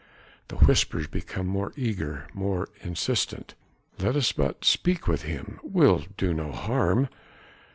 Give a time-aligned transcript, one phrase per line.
[0.47, 3.53] The whispers become more eager, more insistent.
[3.99, 5.59] "Let us but speak with him.
[5.61, 7.07] We'll do no harm!"